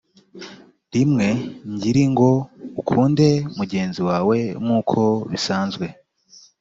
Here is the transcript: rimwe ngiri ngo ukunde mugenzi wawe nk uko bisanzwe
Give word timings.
rimwe 0.93 1.27
ngiri 1.73 2.03
ngo 2.11 2.29
ukunde 2.79 3.29
mugenzi 3.57 3.99
wawe 4.09 4.37
nk 4.61 4.69
uko 4.79 4.99
bisanzwe 5.31 5.85